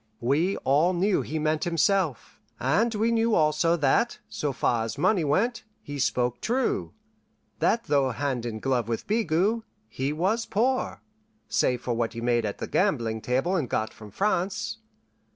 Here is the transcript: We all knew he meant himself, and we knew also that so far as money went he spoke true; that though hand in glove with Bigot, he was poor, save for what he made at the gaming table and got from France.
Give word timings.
We 0.19 0.57
all 0.57 0.93
knew 0.93 1.21
he 1.21 1.37
meant 1.37 1.63
himself, 1.63 2.41
and 2.59 2.95
we 2.95 3.11
knew 3.11 3.35
also 3.35 3.75
that 3.77 4.17
so 4.27 4.51
far 4.51 4.83
as 4.83 4.97
money 4.97 5.23
went 5.23 5.63
he 5.83 5.99
spoke 5.99 6.41
true; 6.41 6.93
that 7.59 7.83
though 7.83 8.09
hand 8.09 8.43
in 8.43 8.57
glove 8.59 8.87
with 8.87 9.05
Bigot, 9.05 9.61
he 9.87 10.11
was 10.11 10.47
poor, 10.47 11.03
save 11.47 11.81
for 11.81 11.93
what 11.93 12.13
he 12.13 12.19
made 12.21 12.45
at 12.47 12.57
the 12.57 12.65
gaming 12.65 13.21
table 13.21 13.55
and 13.55 13.69
got 13.69 13.93
from 13.93 14.09
France. 14.09 14.79